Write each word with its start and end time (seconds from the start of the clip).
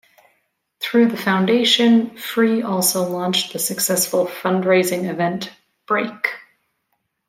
Through 0.79 1.09
the 1.09 1.15
foundation, 1.15 2.17
Free 2.17 2.63
also 2.63 3.07
launched 3.07 3.53
the 3.53 3.59
successful 3.59 4.25
fundraising 4.25 5.07
event, 5.07 5.51
Break! 5.85 6.27